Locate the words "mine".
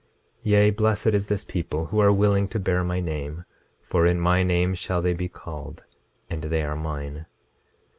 6.75-7.27